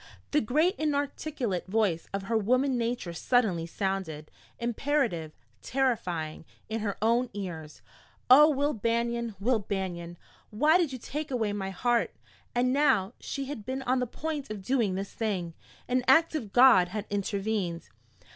The 0.31 0.41
great 0.41 0.73
inarticulate 0.79 1.67
voice 1.67 2.07
of 2.11 2.23
her 2.23 2.35
woman 2.35 2.75
nature 2.75 3.13
suddenly 3.13 3.67
sounded, 3.67 4.31
imperative, 4.57 5.31
terrifying, 5.61 6.43
in 6.69 6.79
her 6.79 6.97
own 7.03 7.29
ears 7.35 7.83
"Oh, 8.27 8.49
Will 8.49 8.73
Banion, 8.73 9.35
Will 9.39 9.59
Banion, 9.59 10.17
why 10.49 10.79
did 10.79 10.91
you 10.91 10.97
take 10.97 11.29
away 11.29 11.53
my 11.53 11.69
heart?" 11.69 12.15
And 12.55 12.73
now 12.73 13.13
she 13.19 13.45
had 13.45 13.63
been 13.63 13.83
on 13.83 13.99
the 13.99 14.07
point 14.07 14.49
of 14.49 14.63
doing 14.63 14.95
this 14.95 15.13
thing! 15.13 15.53
An 15.87 16.03
act 16.07 16.33
of 16.33 16.51
God 16.51 16.87
had 16.87 17.05
intervened. 17.11 17.87